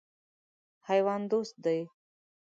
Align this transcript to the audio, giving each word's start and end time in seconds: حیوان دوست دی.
حیوان 0.87 1.21
دوست 1.31 1.51
دی. 1.63 1.79